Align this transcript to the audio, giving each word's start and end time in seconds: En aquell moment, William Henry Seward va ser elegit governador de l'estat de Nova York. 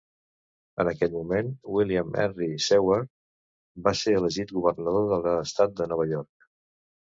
En 0.83 0.87
aquell 0.91 1.11
moment, 1.15 1.51
William 1.73 2.17
Henry 2.23 2.49
Seward 2.69 3.11
va 3.91 3.95
ser 4.03 4.17
elegit 4.23 4.57
governador 4.59 5.09
de 5.15 5.23
l'estat 5.39 5.81
de 5.83 5.93
Nova 5.95 6.13
York. 6.17 6.53